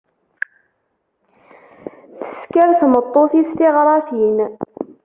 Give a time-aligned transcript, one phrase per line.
[2.19, 4.37] Tesker tmeṭṭut-is tiɣratin.